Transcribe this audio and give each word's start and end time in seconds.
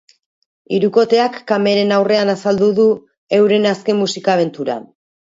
Hirukoteak 0.75 1.35
kameren 1.51 1.93
aurrean 1.97 2.31
azalduko 2.33 2.75
du 2.79 2.85
euren 3.41 3.67
azken 3.73 3.99
musika 4.01 4.33
abentura. 4.37 4.79